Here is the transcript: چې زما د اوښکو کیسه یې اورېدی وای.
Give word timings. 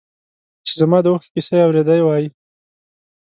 چې 0.65 0.73
زما 0.81 0.97
د 1.01 1.05
اوښکو 1.11 1.31
کیسه 1.33 1.53
یې 1.57 1.65
اورېدی 1.65 1.99
وای. 2.03 2.25